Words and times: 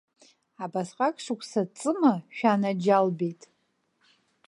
Абасҟак 0.63 1.15
шықәса 1.23 1.61
ҵыма, 1.77 2.13
шәанаџьалбеит! 2.35 3.41